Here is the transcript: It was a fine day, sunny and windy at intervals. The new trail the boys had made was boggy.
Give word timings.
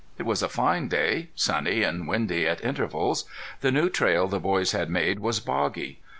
It 0.17 0.23
was 0.25 0.41
a 0.41 0.49
fine 0.49 0.87
day, 0.87 1.29
sunny 1.35 1.83
and 1.83 2.07
windy 2.07 2.47
at 2.47 2.63
intervals. 2.63 3.25
The 3.59 3.71
new 3.71 3.87
trail 3.87 4.27
the 4.27 4.39
boys 4.39 4.71
had 4.71 4.89
made 4.89 5.19
was 5.19 5.39
boggy. 5.39 5.99